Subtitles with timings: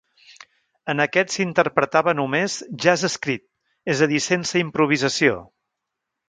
[0.93, 2.55] En aquest s'interpretava només
[2.85, 3.45] jazz escrit,
[3.95, 5.39] és a dir, sense improvisació.